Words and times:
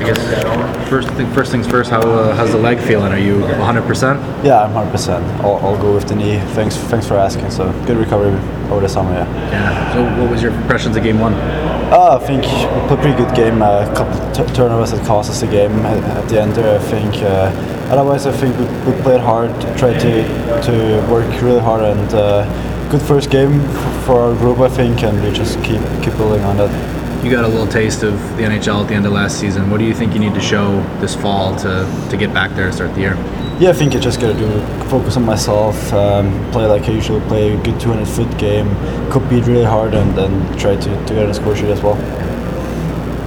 I 0.00 0.04
guess 0.04 0.88
first 0.88 1.10
thing, 1.10 1.30
first 1.32 1.52
things 1.52 1.66
first. 1.66 1.90
How 1.90 2.00
uh, 2.00 2.34
how's 2.34 2.52
the 2.52 2.58
leg 2.58 2.80
feeling? 2.80 3.12
Are 3.12 3.18
you 3.18 3.40
100? 3.40 3.82
percent 3.82 4.18
Yeah, 4.44 4.62
I'm 4.62 4.72
100%. 4.72 5.22
I'll, 5.40 5.56
I'll 5.56 5.80
go 5.80 5.94
with 5.94 6.08
the 6.08 6.14
knee. 6.14 6.38
Thanks, 6.54 6.74
thanks 6.76 7.06
for 7.06 7.14
asking. 7.14 7.50
So 7.50 7.70
good 7.86 7.98
recovery 7.98 8.32
over 8.70 8.80
the 8.80 8.88
summer. 8.88 9.12
Yeah. 9.12 9.50
Yeah. 9.50 9.92
So 9.92 10.22
what 10.22 10.30
was 10.30 10.42
your 10.42 10.52
impressions 10.52 10.96
of 10.96 11.02
game 11.02 11.20
one? 11.20 11.34
Uh, 11.34 12.18
I 12.20 12.26
think 12.26 12.42
we 12.44 12.48
played 12.88 12.98
a 12.98 13.02
pretty 13.02 13.16
good 13.24 13.34
game. 13.36 13.60
A 13.60 13.92
couple 13.94 14.16
t- 14.32 14.54
turnovers 14.54 14.92
that 14.92 15.04
cost 15.06 15.30
us 15.30 15.40
the 15.40 15.46
game 15.48 15.72
at, 15.84 16.02
at 16.16 16.28
the 16.30 16.40
end 16.40 16.52
there. 16.52 16.78
I 16.80 16.82
think. 16.82 17.16
Uh, 17.16 17.52
otherwise, 17.92 18.26
I 18.26 18.32
think 18.32 18.56
we, 18.58 18.92
we 18.92 19.02
played 19.02 19.20
hard, 19.20 19.50
tried 19.76 19.98
to 20.00 20.62
to 20.62 21.06
work 21.12 21.28
really 21.42 21.60
hard, 21.60 21.82
and 21.82 22.14
uh, 22.14 22.88
good 22.90 23.02
first 23.02 23.30
game 23.30 23.60
for 24.06 24.18
our 24.20 24.34
group, 24.34 24.60
I 24.60 24.68
think, 24.68 25.02
and 25.02 25.22
we 25.22 25.30
just 25.30 25.62
keep 25.62 25.82
keep 26.02 26.16
building 26.16 26.42
on 26.44 26.56
that. 26.56 26.99
You 27.22 27.30
got 27.30 27.44
a 27.44 27.48
little 27.48 27.66
taste 27.66 28.02
of 28.02 28.14
the 28.38 28.44
NHL 28.44 28.80
at 28.80 28.88
the 28.88 28.94
end 28.94 29.04
of 29.04 29.12
last 29.12 29.38
season. 29.38 29.68
What 29.68 29.78
do 29.78 29.84
you 29.84 29.92
think 29.92 30.14
you 30.14 30.18
need 30.20 30.32
to 30.32 30.40
show 30.40 30.80
this 31.00 31.14
fall 31.14 31.54
to 31.56 32.06
to 32.08 32.16
get 32.16 32.32
back 32.32 32.52
there 32.56 32.64
and 32.64 32.74
start 32.74 32.94
the 32.94 33.00
year? 33.00 33.14
Yeah, 33.60 33.68
I 33.68 33.72
think 33.74 33.94
I 33.94 33.98
just 33.98 34.22
gotta 34.22 34.32
do 34.32 34.48
focus 34.88 35.18
on 35.18 35.26
myself, 35.26 35.92
um, 35.92 36.32
play 36.50 36.64
like 36.64 36.84
I 36.84 36.92
usually 36.92 37.20
play, 37.28 37.52
a 37.52 37.62
good 37.62 37.78
200 37.78 38.08
foot 38.08 38.38
game, 38.38 38.74
compete 39.10 39.44
really 39.44 39.64
hard, 39.64 39.92
and 39.92 40.16
then 40.16 40.32
try 40.58 40.76
to, 40.76 41.06
to 41.06 41.12
get 41.12 41.28
a 41.28 41.34
score 41.34 41.54
sheet 41.54 41.66
as 41.66 41.82
well. 41.82 41.98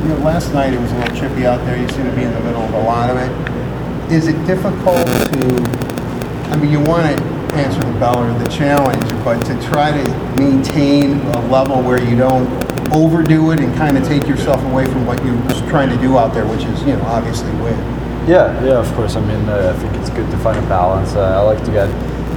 You 0.01 0.09
know, 0.09 0.25
last 0.25 0.51
night 0.53 0.73
it 0.73 0.81
was 0.81 0.91
a 0.91 0.97
little 0.97 1.15
chippy 1.15 1.45
out 1.45 1.63
there. 1.65 1.79
You 1.79 1.87
seem 1.89 2.05
to 2.05 2.15
be 2.15 2.23
in 2.23 2.33
the 2.33 2.39
middle 2.39 2.63
of 2.63 2.73
a 2.73 2.81
lot 2.81 3.11
of 3.11 3.17
it. 3.17 4.11
Is 4.11 4.27
it 4.27 4.43
difficult 4.47 5.05
to? 5.05 6.49
I 6.49 6.57
mean, 6.57 6.71
you 6.71 6.79
want 6.79 7.15
to 7.15 7.23
answer 7.53 7.79
the 7.79 7.99
bell 7.99 8.17
or 8.17 8.33
the 8.39 8.49
challenge, 8.49 9.07
but 9.23 9.39
to 9.45 9.61
try 9.69 9.91
to 9.91 10.35
maintain 10.35 11.19
a 11.19 11.47
level 11.47 11.83
where 11.83 12.03
you 12.03 12.17
don't 12.17 12.49
overdo 12.93 13.51
it 13.51 13.59
and 13.59 13.73
kind 13.75 13.97
of 13.97 14.07
take 14.07 14.27
yourself 14.27 14.63
away 14.65 14.85
from 14.85 15.05
what 15.05 15.23
you're 15.25 15.37
trying 15.69 15.89
to 15.89 15.97
do 15.97 16.17
out 16.17 16.33
there, 16.33 16.45
which 16.45 16.63
is, 16.63 16.81
you 16.83 16.95
know, 16.95 17.01
obviously 17.03 17.51
win. 17.61 17.77
Yeah, 18.27 18.63
yeah, 18.63 18.79
of 18.79 18.87
course. 18.93 19.15
I 19.15 19.21
mean, 19.21 19.49
uh, 19.49 19.73
I 19.75 19.79
think 19.81 19.93
it's 19.95 20.09
good 20.11 20.29
to 20.31 20.37
find 20.37 20.57
a 20.57 20.67
balance. 20.69 21.13
Uh, 21.13 21.21
I 21.21 21.41
like 21.41 21.63
to 21.65 21.71
get 21.71 21.89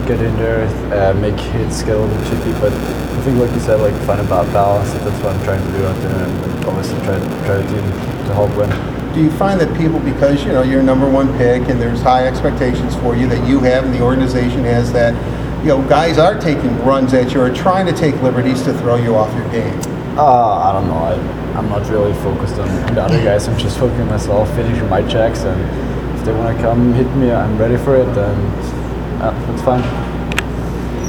get 0.07 0.21
in 0.21 0.37
there, 0.37 0.67
uh, 0.95 1.15
make 1.15 1.39
hits, 1.39 1.83
get 1.83 1.97
a 1.97 1.99
little 1.99 2.31
chippy, 2.31 2.53
but 2.61 2.73
I 2.73 3.21
think, 3.23 3.39
like 3.41 3.51
you 3.53 3.61
said, 3.61 3.81
like 3.81 3.95
find 4.07 4.21
a 4.21 4.25
ba- 4.25 4.49
balance. 4.53 4.93
That's 4.93 5.23
what 5.23 5.35
I'm 5.35 5.45
trying 5.45 5.65
to 5.65 5.79
do 5.79 5.85
out 5.85 5.97
there, 6.01 6.25
and 6.25 6.65
obviously 6.65 6.99
try 7.05 7.19
to 7.19 7.27
try 7.45 7.63
team 7.63 7.83
to 8.27 8.35
help 8.35 8.57
win. 8.57 8.71
Do 9.15 9.23
you 9.23 9.31
find 9.33 9.61
that 9.61 9.77
people, 9.77 9.99
because 10.01 10.45
you 10.45 10.53
know 10.53 10.63
you're 10.63 10.83
number 10.83 11.09
one 11.09 11.37
pick 11.39 11.69
and 11.69 11.81
there's 11.81 12.03
high 12.03 12.27
expectations 12.27 12.95
for 12.97 13.17
you 13.17 13.27
that 13.29 13.47
you 13.49 13.61
have 13.61 13.85
and 13.85 13.95
the 13.95 14.01
organization 14.03 14.65
has, 14.65 14.93
that 14.93 15.15
you 15.63 15.69
know 15.69 15.83
guys 15.89 16.19
are 16.19 16.39
taking 16.41 16.77
runs 16.85 17.15
at 17.15 17.33
you 17.33 17.41
or 17.41 17.53
trying 17.53 17.87
to 17.87 17.93
take 17.93 18.15
liberties 18.23 18.63
to 18.63 18.73
throw 18.75 18.97
you 18.97 19.15
off 19.17 19.35
your 19.35 19.49
game? 19.51 19.96
Uh, 20.17 20.23
I 20.23 20.73
don't 20.73 20.87
know. 20.87 20.95
I, 20.97 21.13
I'm 21.59 21.69
not 21.69 21.87
really 21.91 22.15
focused 22.23 22.59
on 22.59 22.69
the 22.95 23.03
other 23.03 23.23
guys. 23.23 23.49
I'm 23.49 23.59
just 23.59 23.79
focusing 23.79 24.07
myself, 24.07 24.49
finishing 24.55 24.89
my 24.89 25.07
checks, 25.07 25.41
and 25.41 26.19
if 26.19 26.25
they 26.25 26.33
want 26.33 26.57
to 26.57 26.63
come 26.63 26.95
hit 26.95 27.07
me, 27.17 27.31
I'm 27.31 27.59
ready 27.59 27.77
for 27.77 27.97
it, 27.97 28.09
and 28.09 29.23
uh, 29.23 29.31
that's 29.47 29.63
fine. 29.63 29.83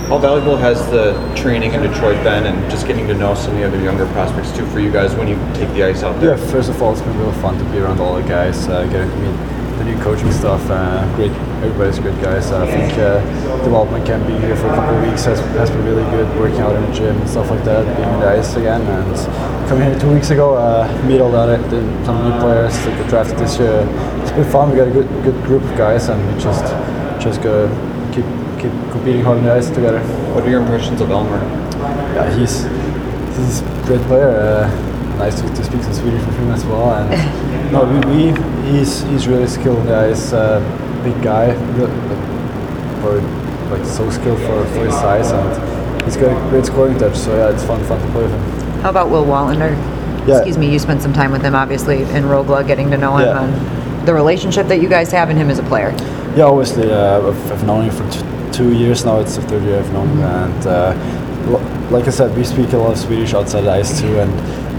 How 0.09 0.17
valuable 0.17 0.57
has 0.57 0.85
the 0.89 1.13
training 1.35 1.73
in 1.73 1.81
Detroit 1.83 2.21
been 2.23 2.47
and 2.47 2.71
just 2.71 2.85
getting 2.85 3.07
to 3.07 3.13
know 3.13 3.33
some 3.33 3.51
of 3.51 3.57
the 3.57 3.67
other 3.67 3.81
younger 3.81 4.05
prospects 4.07 4.51
too 4.55 4.65
for 4.67 4.79
you 4.79 4.91
guys 4.91 5.15
when 5.15 5.27
you 5.27 5.35
take 5.53 5.69
the 5.73 5.83
ice 5.83 6.03
out 6.03 6.19
there? 6.19 6.37
Yeah, 6.37 6.51
first 6.51 6.69
of 6.69 6.81
all, 6.81 6.91
it's 6.91 7.01
been 7.01 7.17
real 7.17 7.31
fun 7.33 7.57
to 7.57 7.63
be 7.71 7.79
around 7.79 7.99
all 8.01 8.15
the 8.15 8.27
guys, 8.27 8.67
uh, 8.67 8.85
getting 8.87 9.09
to 9.09 9.15
meet 9.17 9.66
the 9.77 9.83
new 9.83 9.97
coaching 10.01 10.31
stuff. 10.31 10.61
Uh, 10.69 11.05
great, 11.15 11.31
everybody's 11.61 11.99
good 11.99 12.19
guys. 12.21 12.51
I 12.51 12.65
think 12.65 12.93
uh, 12.97 13.21
development 13.63 14.05
camp 14.05 14.25
being 14.27 14.41
here 14.41 14.55
for 14.55 14.67
a 14.67 14.75
couple 14.75 14.95
of 14.97 15.07
weeks 15.07 15.25
has, 15.25 15.39
has 15.57 15.69
been 15.69 15.85
really 15.85 16.03
good. 16.11 16.27
Working 16.39 16.59
out 16.59 16.75
in 16.75 16.81
the 16.81 16.93
gym 16.93 17.15
and 17.17 17.29
stuff 17.29 17.49
like 17.49 17.63
that, 17.65 17.85
being 17.95 18.09
on 18.09 18.19
the 18.19 18.27
ice 18.27 18.55
again, 18.55 18.81
and 18.81 19.69
coming 19.69 19.89
here 19.89 19.99
two 19.99 20.13
weeks 20.13 20.29
ago, 20.31 20.55
uh, 20.55 20.87
meet 21.05 21.21
all 21.21 21.31
the 21.31 21.57
the, 21.69 22.05
some 22.05 22.23
new 22.23 22.39
players 22.39 22.73
that 22.85 23.03
we 23.03 23.09
drafted 23.09 23.37
this 23.37 23.57
year. 23.59 23.87
It's 24.21 24.31
been 24.31 24.49
fun. 24.49 24.71
We 24.71 24.77
got 24.77 24.87
a 24.87 24.91
good 24.91 25.07
good 25.23 25.41
group 25.43 25.63
of 25.63 25.77
guys, 25.77 26.09
and 26.09 26.19
we 26.33 26.41
just 26.41 26.65
just 27.21 27.41
gotta 27.41 27.69
keep 28.13 28.25
keep 28.59 28.73
competing 28.91 29.21
hard 29.23 29.37
on 29.37 29.43
the 29.43 29.53
ice 29.53 29.69
together. 29.69 29.99
What 30.33 30.43
are 30.43 30.49
your 30.49 30.61
impressions 30.61 31.01
of 31.01 31.11
Elmer? 31.11 31.39
Yeah, 32.15 32.33
he's 32.37 32.63
he's 33.37 33.61
a 33.61 33.83
great 33.85 34.01
player. 34.07 34.29
Uh, 34.29 34.87
nice 35.17 35.41
to, 35.41 35.47
to 35.47 35.63
speak 35.63 35.81
some 35.81 35.93
Swedish 35.93 36.23
with 36.25 36.37
him 36.37 36.51
as 36.51 36.63
well. 36.65 36.93
And 36.93 37.71
no, 37.71 37.85
we, 37.85 38.31
we 38.31 38.56
he's 38.71 39.01
he's 39.03 39.27
really 39.27 39.47
skilled. 39.47 39.85
Yeah, 39.85 40.07
he's 40.09 40.33
a 40.33 40.59
big 41.03 41.21
guy, 41.23 41.53
for 43.01 43.21
like 43.71 43.85
so 43.85 44.09
skilled 44.09 44.39
for, 44.39 44.65
for 44.73 44.85
his 44.85 44.93
size, 44.95 45.31
and 45.31 46.03
he's 46.03 46.17
got 46.17 46.31
a 46.31 46.49
great 46.49 46.65
scoring 46.65 46.97
touch. 46.97 47.15
So 47.15 47.35
yeah, 47.35 47.53
it's 47.53 47.63
fun 47.63 47.83
fun 47.85 47.99
to 48.01 48.11
play 48.11 48.23
with 48.23 48.31
him. 48.31 48.41
How 48.81 48.89
about 48.89 49.09
Will 49.09 49.25
Wallinder? 49.25 49.75
Yeah. 50.27 50.37
Excuse 50.37 50.57
me, 50.57 50.71
you 50.71 50.79
spent 50.79 51.01
some 51.01 51.13
time 51.13 51.31
with 51.31 51.41
him, 51.41 51.55
obviously, 51.55 52.01
in 52.01 52.23
Rögle, 52.25 52.65
getting 52.67 52.91
to 52.91 52.97
know 52.97 53.15
him 53.17 53.27
Yeah. 53.27 53.43
and 53.43 54.07
the 54.07 54.13
relationship 54.13 54.67
that 54.67 54.81
you 54.81 54.89
guys 54.89 55.11
have 55.11 55.29
and 55.29 55.37
him 55.39 55.49
as 55.49 55.57
a 55.59 55.63
player. 55.63 55.91
Yeah, 56.35 56.45
obviously, 56.45 56.91
uh, 56.91 57.27
I've, 57.27 57.51
I've 57.51 57.63
known 57.65 57.85
him 57.89 57.91
for 57.95 58.09
t- 58.11 58.25
two 58.51 58.73
years 58.77 59.05
now. 59.05 59.19
It's 59.19 59.35
the 59.37 59.41
third 59.43 59.63
year 59.63 59.79
I've 59.79 59.91
known 59.93 60.07
him, 60.09 60.21
and 60.21 60.67
uh, 60.67 60.93
lo- 61.49 61.87
like 61.91 62.07
I 62.07 62.09
said, 62.11 62.35
we 62.37 62.43
speak 62.43 62.73
a 62.73 62.77
lot 62.77 62.91
of 62.91 62.97
Swedish 62.99 63.33
outside 63.33 63.61
the 63.61 63.71
ice 63.71 63.99
too. 64.01 64.19
And 64.19 64.31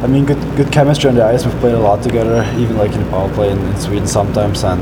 I 0.03 0.07
mean, 0.07 0.25
good 0.25 0.41
good 0.57 0.71
chemistry 0.73 1.09
on 1.11 1.17
the 1.17 1.25
ice. 1.25 1.45
We've 1.45 1.59
played 1.61 1.75
a 1.75 1.81
lot 1.81 2.03
together, 2.03 2.43
even 2.59 2.77
like 2.77 2.93
in 2.93 3.03
the 3.03 3.11
power 3.11 3.33
play 3.35 3.51
in, 3.51 3.59
in 3.59 3.77
Sweden 3.79 4.07
sometimes. 4.07 4.63
And 4.65 4.81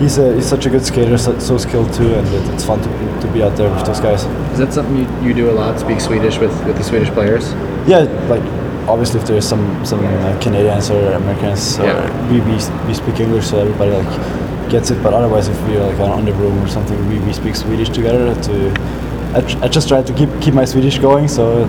he's 0.00 0.18
a, 0.18 0.34
he's 0.34 0.46
such 0.46 0.66
a 0.66 0.70
good 0.70 0.84
skater, 0.84 1.16
so, 1.18 1.38
so 1.38 1.56
skilled 1.58 1.92
too, 1.94 2.14
and 2.14 2.26
it, 2.28 2.54
it's 2.54 2.64
fun 2.64 2.80
to, 2.82 3.20
to 3.20 3.32
be 3.32 3.42
out 3.42 3.56
there 3.56 3.70
with 3.72 3.86
those 3.86 4.00
guys. 4.00 4.24
Is 4.52 4.58
that 4.58 4.72
something 4.72 4.96
you, 4.96 5.28
you 5.28 5.34
do 5.34 5.50
a 5.50 5.52
lot? 5.52 5.78
Speak 5.80 6.00
Swedish 6.00 6.38
with, 6.38 6.52
with 6.66 6.76
the 6.76 6.84
Swedish 6.84 7.08
players? 7.10 7.52
Yeah, 7.88 8.00
like 8.28 8.42
obviously 8.88 9.20
if 9.20 9.26
there's 9.26 9.48
some 9.48 9.84
some 9.86 10.04
uh, 10.04 10.38
Canadians 10.42 10.90
or 10.90 11.12
Americans, 11.12 11.78
or 11.78 11.84
Yeah. 11.86 12.30
we, 12.30 12.40
we 12.40 12.52
we 12.86 12.94
speak 12.94 13.20
English, 13.20 13.46
so 13.48 13.58
everybody 13.60 13.92
like 13.92 14.70
gets 14.70 14.90
it. 14.90 15.02
But 15.02 15.14
otherwise, 15.14 15.48
if 15.48 15.58
we're 15.68 15.82
like 15.86 15.98
on 16.00 16.26
the 16.26 16.34
room 16.34 16.58
or 16.62 16.68
something, 16.68 16.98
we, 17.08 17.18
we 17.20 17.32
speak 17.32 17.56
Swedish 17.56 17.88
together. 17.88 18.34
To 18.42 18.70
I, 19.34 19.40
tr- 19.40 19.64
I 19.64 19.68
just 19.68 19.88
try 19.88 20.02
to 20.02 20.12
keep 20.12 20.28
keep 20.42 20.52
my 20.52 20.66
Swedish 20.66 20.98
going, 20.98 21.28
so 21.28 21.64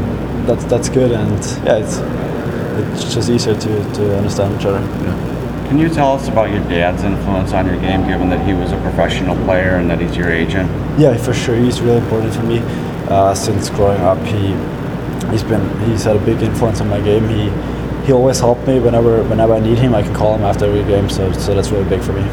that's 0.45 0.65
that's 0.65 0.89
good. 0.89 1.11
And 1.11 1.39
yeah, 1.65 1.77
it's 1.77 1.99
it's 2.93 3.13
just 3.13 3.29
easier 3.29 3.55
to, 3.55 3.93
to 3.93 4.17
understand 4.17 4.59
each 4.59 4.65
other. 4.65 4.79
Can 5.67 5.79
you 5.79 5.87
tell 5.87 6.13
us 6.13 6.27
about 6.27 6.49
your 6.49 6.59
dad's 6.65 7.03
influence 7.03 7.53
on 7.53 7.65
your 7.65 7.79
game, 7.79 8.05
given 8.05 8.29
that 8.29 8.45
he 8.45 8.53
was 8.53 8.73
a 8.73 8.81
professional 8.81 9.35
player 9.45 9.77
and 9.77 9.89
that 9.89 10.01
he's 10.01 10.17
your 10.17 10.29
agent? 10.29 10.69
Yeah, 10.99 11.15
for 11.15 11.33
sure. 11.33 11.55
He's 11.55 11.79
really 11.79 11.99
important 11.99 12.33
for 12.33 12.43
me. 12.43 12.59
Uh, 13.07 13.33
since 13.33 13.69
growing 13.69 14.01
up, 14.01 14.17
he 14.25 14.53
he's 15.31 15.43
been 15.43 15.63
he's 15.89 16.03
had 16.03 16.17
a 16.17 16.25
big 16.25 16.41
influence 16.41 16.81
on 16.81 16.89
my 16.89 16.99
game. 16.99 17.27
He 17.29 17.49
he 18.05 18.11
always 18.11 18.39
helped 18.39 18.67
me 18.67 18.79
whenever 18.79 19.23
whenever 19.23 19.53
I 19.53 19.59
need 19.59 19.77
him. 19.77 19.95
I 19.95 20.01
can 20.01 20.13
call 20.13 20.35
him 20.35 20.43
after 20.43 20.65
every 20.65 20.83
game. 20.83 21.09
So 21.09 21.31
so 21.33 21.55
that's 21.55 21.71
really 21.71 21.87
big 21.89 22.01
for 22.01 22.13
me. 22.13 22.23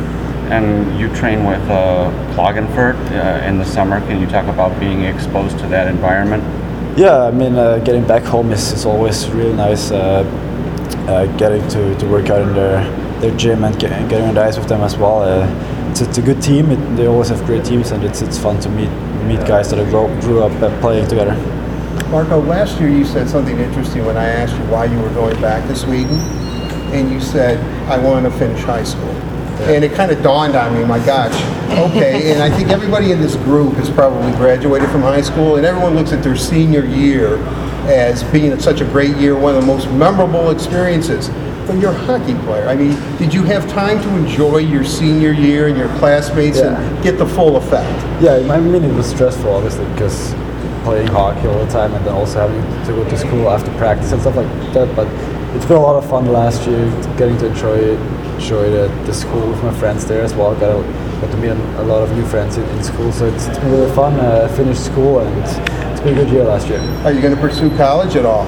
And 0.51 0.99
you 0.99 1.15
train 1.15 1.45
with 1.45 1.63
uh, 1.71 2.11
Klagenfurt 2.35 2.97
uh, 3.13 3.45
in 3.45 3.59
the 3.59 3.65
summer. 3.65 4.01
Can 4.01 4.21
you 4.21 4.27
talk 4.27 4.47
about 4.47 4.79
being 4.81 5.03
exposed 5.05 5.59
to 5.59 5.69
that 5.69 5.87
environment? 5.87 6.43
Yeah, 6.99 7.27
I 7.27 7.31
mean, 7.31 7.55
uh, 7.55 7.79
getting 7.79 8.05
back 8.05 8.25
home 8.25 8.51
is, 8.51 8.73
is 8.73 8.85
always 8.85 9.29
really 9.29 9.55
nice. 9.55 9.93
Uh, 9.93 10.25
uh, 11.07 11.27
getting 11.37 11.63
to, 11.69 11.95
to 11.97 12.07
work 12.09 12.29
out 12.29 12.43
in 12.43 12.53
their 12.55 12.83
their 13.21 13.37
gym 13.37 13.63
and 13.63 13.79
get, 13.79 13.91
getting 14.11 14.27
on 14.27 14.35
the 14.35 14.43
ice 14.43 14.59
with 14.59 14.69
them 14.69 14.81
as 14.81 14.97
well. 14.97 15.23
Uh, 15.23 15.47
it's, 15.91 16.01
it's 16.01 16.19
a 16.19 16.23
good 16.23 16.43
team. 16.43 16.73
It, 16.73 16.97
they 16.97 17.07
always 17.07 17.29
have 17.29 17.45
great 17.47 17.65
teams, 17.65 17.93
and 17.93 18.03
it's 18.03 18.21
it's 18.21 18.37
fun 18.37 18.59
to 18.63 18.69
meet 18.69 18.91
meet 19.29 19.39
guys 19.47 19.71
that 19.71 19.79
I 19.79 19.85
grew, 19.89 20.09
grew 20.23 20.43
up 20.43 20.51
uh, 20.61 20.77
playing 20.81 21.07
together. 21.07 21.37
Marco, 22.11 22.41
last 22.41 22.81
year 22.81 22.89
you 22.89 23.05
said 23.05 23.29
something 23.29 23.57
interesting 23.61 24.05
when 24.05 24.17
I 24.17 24.27
asked 24.27 24.55
you 24.55 24.65
why 24.65 24.87
you 24.87 24.99
were 24.99 25.15
going 25.15 25.41
back 25.41 25.69
to 25.69 25.77
Sweden, 25.77 26.19
and 26.91 27.13
you 27.13 27.21
said, 27.21 27.61
I 27.89 27.97
want 28.05 28.25
to 28.25 28.33
finish 28.41 28.61
high 28.65 28.83
school. 28.83 29.15
And 29.63 29.85
it 29.85 29.93
kind 29.93 30.11
of 30.11 30.23
dawned 30.23 30.55
on 30.55 30.75
me, 30.75 30.85
my 30.85 31.05
gosh, 31.05 31.35
okay. 31.91 32.33
and 32.33 32.43
I 32.43 32.49
think 32.49 32.71
everybody 32.71 33.13
in 33.13 33.21
this 33.21 33.37
group 33.37 33.75
has 33.75 33.91
probably 33.91 34.31
graduated 34.33 34.89
from 34.91 35.03
high 35.03 35.21
school, 35.21 35.57
and 35.57 35.67
everyone 35.67 35.95
looks 35.95 36.13
at 36.13 36.23
their 36.23 36.37
senior 36.37 36.85
year 36.85 37.39
as 37.89 38.23
being 38.25 38.59
such 38.61 38.81
a 38.81 38.85
great 38.85 39.17
year, 39.17 39.37
one 39.39 39.55
of 39.55 39.61
the 39.61 39.67
most 39.67 39.91
memorable 39.91 40.51
experiences. 40.51 41.29
But 41.67 41.79
you're 41.81 41.91
a 41.91 41.99
hockey 42.07 42.35
player. 42.47 42.67
I 42.67 42.75
mean, 42.75 42.97
did 43.19 43.35
you 43.35 43.43
have 43.43 43.69
time 43.69 44.01
to 44.03 44.17
enjoy 44.17 44.59
your 44.59 44.85
senior 44.85 45.33
year 45.33 45.69
and 45.69 45.77
your 45.77 45.89
classmates 45.99 46.59
Yeah. 46.59 46.81
and 46.81 47.03
get 47.03 47.19
the 47.19 47.27
full 47.27 47.57
effect? 47.57 48.23
Yeah, 48.23 48.37
I 48.53 48.59
mean 48.59 48.83
it 48.83 48.95
was 48.95 49.07
stressful 49.07 49.53
obviously 49.53 49.85
because 49.93 50.35
playing 50.85 51.09
hockey 51.09 51.47
all 51.47 51.63
the 51.63 51.71
time 51.71 51.93
and 51.93 52.05
then 52.07 52.15
also 52.15 52.49
having 52.49 52.63
to 52.87 52.93
go 52.93 53.09
to 53.09 53.19
school 53.19 53.51
after 53.51 53.71
practice 53.77 54.13
and 54.13 54.21
stuff 54.23 54.37
like 54.37 54.47
that. 54.73 54.95
But 54.97 55.09
it's 55.55 55.65
been 55.65 55.77
a 55.77 55.81
lot 55.81 55.97
of 55.97 56.09
fun 56.09 56.27
last 56.27 56.67
year, 56.69 56.91
getting 57.17 57.39
to 57.39 57.47
enjoy 57.47 57.77
it, 57.77 58.01
enjoy 58.35 58.71
the, 58.71 58.89
the 59.07 59.15
school 59.15 59.49
with 59.49 59.63
my 59.63 59.73
friends 59.79 60.05
there 60.05 60.23
as 60.23 60.35
well. 60.35 60.55
Got, 60.55 60.79
a, 60.79 60.83
got 61.21 61.31
to 61.31 61.37
meet 61.39 61.51
a 61.51 61.83
lot 61.85 62.03
of 62.03 62.15
new 62.15 62.25
friends 62.27 62.57
in, 62.59 62.65
in 62.65 62.85
school, 62.85 63.11
so 63.13 63.27
it's, 63.27 63.47
it's 63.47 63.59
been 63.59 63.71
really 63.71 63.95
fun. 63.95 64.15
Uh, 64.21 64.49
finished 64.57 64.85
school 64.85 65.21
and 65.21 65.39
it's 65.39 66.01
been 66.01 66.17
a 66.17 66.23
good 66.23 66.31
year 66.31 66.45
last 66.45 66.69
year. 66.69 66.81
Are 67.05 67.13
you 67.13 67.23
going 67.23 67.35
to 67.35 67.41
pursue 67.41 67.75
college 67.77 68.15
at 68.17 68.27
all? 68.27 68.45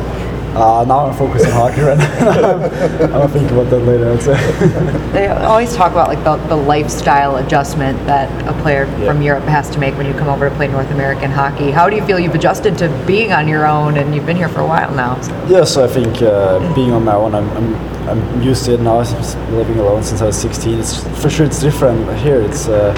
Uh, 0.55 0.85
now 0.87 1.07
I'm 1.07 1.17
focused 1.17 1.47
on 1.47 1.53
hockey 1.53 1.81
right 1.83 1.97
now. 1.99 3.15
I'll 3.21 3.29
think 3.29 3.51
about 3.51 3.71
that 3.71 3.79
later. 3.81 4.11
I'd 4.13 4.23
say. 4.23 5.01
They 5.13 5.27
always 5.29 5.75
talk 5.75 5.93
about 5.93 6.09
like 6.09 6.23
the, 6.25 6.37
the 6.49 6.57
lifestyle 6.57 7.37
adjustment 7.37 7.99
that 8.07 8.29
a 8.49 8.53
player 8.63 8.85
Yeah. 8.99 9.07
from 9.13 9.23
Europe 9.23 9.45
has 9.45 9.69
to 9.71 9.79
make 9.79 9.97
when 9.97 10.07
you 10.07 10.15
come 10.15 10.29
over 10.29 10.49
to 10.49 10.55
play 10.57 10.69
North 10.69 10.91
American 10.91 11.31
hockey. 11.31 11.71
How 11.71 11.89
do 11.91 11.97
you 11.97 12.05
feel 12.05 12.19
you've 12.19 12.35
adjusted 12.35 12.79
to 12.79 12.89
being 13.07 13.33
on 13.33 13.49
your 13.49 13.67
own 13.67 13.97
and 13.97 14.15
you've 14.15 14.27
been 14.27 14.37
here 14.37 14.49
for 14.49 14.61
a 14.61 14.67
while 14.67 14.93
now? 14.95 15.17
Yes, 15.49 15.77
I 15.77 15.87
think 15.89 16.23
uh, 16.23 16.59
being 16.75 16.93
on 16.93 17.05
my 17.05 17.15
own, 17.15 17.35
I'm, 17.35 17.49
I'm 17.51 17.75
I'm 18.09 18.43
used 18.43 18.65
to 18.65 18.75
it 18.75 18.81
now. 18.81 18.99
I'm 19.01 19.55
living 19.57 19.79
alone 19.79 20.03
since 20.03 20.21
I 20.21 20.27
was 20.27 20.37
16. 20.37 20.79
It's 20.81 21.05
for 21.23 21.31
sure 21.31 21.47
it's 21.47 21.61
different 21.61 22.19
here. 22.19 22.41
It's 22.41 22.67
uh, 22.67 22.93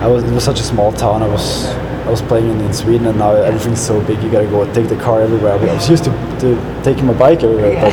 I 0.00 0.06
was 0.06 0.24
it 0.24 0.32
was 0.32 0.44
such 0.44 0.60
a 0.60 0.62
small 0.62 0.92
town. 0.92 1.22
I 1.22 1.28
was 1.28 1.66
I 2.04 2.10
was 2.10 2.20
playing 2.20 2.50
in, 2.50 2.60
in 2.60 2.72
Sweden, 2.74 3.06
and 3.06 3.18
now 3.18 3.32
everything's 3.32 3.80
so 3.80 4.00
big. 4.04 4.22
You 4.22 4.30
gotta 4.30 4.46
go 4.46 4.70
take 4.74 4.88
the 4.88 4.96
car 4.96 5.22
everywhere. 5.22 5.54
I 5.54 5.56
was 5.74 5.88
used 5.88 6.04
to, 6.04 6.10
to 6.40 6.82
taking 6.84 7.06
my 7.06 7.14
bike 7.14 7.42
everywhere, 7.42 7.72
but 7.80 7.92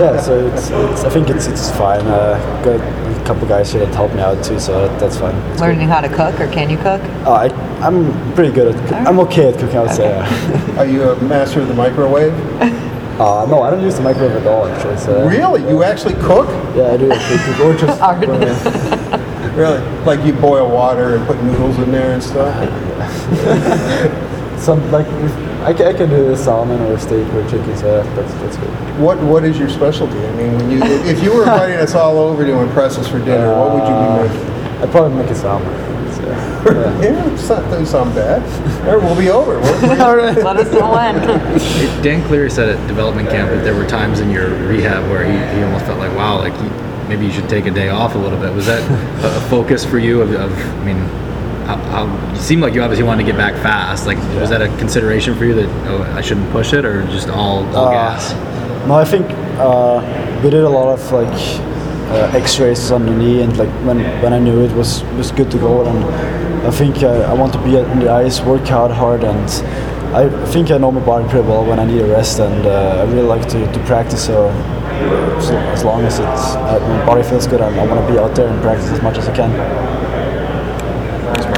yeah. 0.00 0.20
So 0.20 0.46
it's, 0.46 0.70
it's 0.70 1.04
I 1.04 1.10
think 1.10 1.28
it's 1.30 1.46
it's 1.48 1.68
fine. 1.72 2.06
Uh, 2.06 2.38
got 2.64 2.76
a 2.80 3.24
couple 3.24 3.48
guys 3.48 3.72
here 3.72 3.84
that 3.84 3.92
helped 3.94 4.14
me 4.14 4.20
out 4.20 4.42
too, 4.44 4.60
so 4.60 4.86
that, 4.86 5.00
that's 5.00 5.18
fine. 5.18 5.34
It's 5.50 5.60
good. 5.60 5.68
Learning 5.68 5.88
how 5.88 6.00
to 6.00 6.08
cook, 6.08 6.40
or 6.40 6.46
can 6.52 6.70
you 6.70 6.76
cook? 6.76 7.02
Uh, 7.26 7.32
I, 7.32 7.46
I'm 7.84 8.12
pretty 8.34 8.52
good 8.54 8.74
at. 8.74 8.88
Cook- 8.88 9.08
I'm 9.08 9.18
okay 9.20 9.48
at 9.48 9.58
cooking. 9.58 9.78
I 9.78 9.82
would 9.82 9.90
say. 9.96 10.08
Yeah. 10.08 10.78
Are 10.78 10.86
you 10.86 11.10
a 11.10 11.20
master 11.24 11.60
of 11.60 11.66
the 11.68 11.74
microwave? 11.74 12.32
Uh, 13.20 13.44
no, 13.50 13.62
I 13.62 13.70
don't 13.70 13.82
use 13.82 13.96
the 13.96 14.02
microwave 14.02 14.32
at 14.36 14.46
all. 14.46 14.66
Actually, 14.66 14.96
so 14.96 15.28
Really? 15.28 15.68
You 15.68 15.82
actually 15.82 16.14
cook? 16.14 16.46
yeah, 16.74 16.92
I 16.92 16.96
do. 16.96 17.10
actually 17.12 17.38
cook, 17.54 17.60
Or 17.66 17.76
just 17.76 18.00
Art. 18.00 19.26
Really? 19.56 19.80
Like 20.04 20.24
you 20.24 20.32
boil 20.32 20.70
water 20.70 21.16
and 21.16 21.26
put 21.26 21.42
noodles 21.42 21.78
in 21.78 21.90
there 21.92 22.12
and 22.12 22.22
stuff? 22.22 22.54
some 24.60 24.90
like 24.92 25.06
I, 25.62 25.72
can, 25.74 25.86
I 25.86 25.92
can 25.92 26.08
do 26.10 26.32
a 26.32 26.36
salmon 26.36 26.80
or 26.82 26.94
a 26.94 27.00
steak 27.00 27.26
or 27.34 27.42
chicken. 27.50 27.76
So 27.76 28.02
that's 28.14 28.32
that's 28.34 28.56
good. 28.56 28.70
What 29.00 29.18
What 29.22 29.44
is 29.44 29.58
your 29.58 29.68
specialty? 29.68 30.18
I 30.18 30.32
mean, 30.36 30.56
when 30.56 30.70
you 30.70 30.80
if 30.82 31.22
you 31.22 31.32
were 31.34 31.42
inviting 31.42 31.76
us 31.76 31.94
all 31.94 32.18
over 32.18 32.44
to 32.44 32.58
impress 32.60 32.98
us 32.98 33.08
for 33.08 33.18
dinner, 33.18 33.50
what 33.58 33.72
would 33.74 33.82
you 33.82 33.88
be 33.88 33.92
uh, 33.92 34.22
making? 34.24 34.50
I'd 34.82 34.90
probably 34.90 35.16
make 35.22 35.30
a 35.30 35.34
salmon. 35.34 35.68
So, 36.14 36.22
yeah. 36.22 36.50
Yeah, 37.00 37.32
it's 37.32 37.48
not, 37.48 37.62
doesn't 37.70 37.86
sound 37.86 38.14
bad. 38.14 38.42
All 38.86 38.96
right, 38.96 39.02
we'll 39.02 39.16
be 39.18 39.30
over. 39.30 39.58
We'll- 39.60 39.80
we'll- 39.82 40.34
Let 40.44 40.56
us 40.58 40.70
know 40.72 40.90
when. 40.92 41.14
Dan 42.02 42.22
Cleary 42.26 42.50
said 42.50 42.68
at 42.68 42.86
development 42.86 43.30
camp 43.30 43.48
that 43.50 43.64
there 43.64 43.74
were 43.74 43.86
times 43.86 44.20
in 44.20 44.30
your 44.30 44.50
rehab 44.66 45.08
where 45.10 45.24
he, 45.24 45.32
he 45.56 45.62
almost 45.64 45.86
felt 45.86 45.98
like, 45.98 46.14
wow, 46.14 46.36
like 46.38 46.52
you, 46.62 46.68
maybe 47.10 47.26
you 47.26 47.32
should 47.32 47.48
take 47.48 47.66
a 47.66 47.70
day 47.70 47.88
off 47.88 48.14
a 48.14 48.18
little 48.18 48.38
bit. 48.38 48.54
Was 48.54 48.66
that 48.66 48.80
a, 49.24 49.40
focus 49.50 49.84
for 49.84 49.98
you? 49.98 50.22
Of, 50.22 50.32
of 50.32 50.52
I 50.52 50.84
mean, 50.84 50.98
how, 51.66 51.76
how, 51.76 52.32
you 52.32 52.38
seemed 52.38 52.62
like 52.62 52.72
you 52.72 52.82
obviously 52.82 53.04
wanted 53.04 53.24
to 53.24 53.30
get 53.30 53.36
back 53.36 53.54
fast. 53.54 54.06
Like, 54.06 54.18
was 54.40 54.50
that 54.50 54.62
a 54.62 54.68
consideration 54.78 55.36
for 55.36 55.44
you 55.44 55.54
that 55.54 55.68
oh, 55.88 56.02
I 56.16 56.20
shouldn't 56.20 56.50
push 56.52 56.72
it, 56.72 56.84
or 56.84 57.04
just 57.08 57.28
all, 57.28 57.66
all 57.76 57.88
Uh, 57.88 57.90
gas? 57.90 58.32
No, 58.86 58.94
I 58.94 59.04
think 59.04 59.26
uh, 59.58 60.40
we 60.42 60.50
did 60.50 60.62
a 60.62 60.68
lot 60.68 60.88
of 60.88 61.12
like 61.12 61.38
uh, 62.10 62.38
X-rays 62.38 62.92
on 62.92 63.04
the 63.06 63.14
knee, 63.14 63.42
and 63.42 63.56
like 63.58 63.70
when 63.84 63.98
when 64.22 64.32
I 64.32 64.38
knew 64.38 64.64
it 64.64 64.72
was 64.72 65.02
was 65.18 65.32
good 65.32 65.50
to 65.50 65.58
go, 65.58 65.84
and 65.84 65.98
I 66.66 66.70
think 66.70 67.02
uh, 67.02 67.32
I 67.32 67.34
want 67.34 67.52
to 67.54 67.58
be 67.58 67.76
on 67.76 67.98
the 67.98 68.10
ice, 68.10 68.40
work 68.40 68.70
out 68.70 68.90
hard, 68.90 69.24
and 69.24 69.50
I 70.12 70.28
think 70.46 70.72
I 70.72 70.78
my 70.90 71.00
body 71.00 71.28
pretty 71.28 71.46
well 71.46 71.64
when 71.64 71.78
I 71.78 71.84
need 71.84 72.00
a 72.00 72.06
rest, 72.08 72.40
and 72.40 72.66
uh, 72.66 73.04
I 73.06 73.12
really 73.12 73.22
like 73.22 73.48
to, 73.50 73.72
to 73.72 73.78
practice. 73.84 74.26
So, 74.26 74.50
so 75.40 75.56
as 75.56 75.84
long 75.84 76.02
as 76.02 76.18
it's 76.18 76.56
uh, 76.56 76.80
my 76.80 77.06
body 77.06 77.22
feels 77.22 77.46
good, 77.46 77.60
I, 77.60 77.68
I 77.68 77.86
want 77.86 78.04
to 78.04 78.12
be 78.12 78.18
out 78.18 78.34
there 78.34 78.48
and 78.48 78.60
practice 78.60 78.90
as 78.90 79.00
much 79.02 79.18
as 79.18 79.28
I 79.28 79.36
can. 79.36 79.99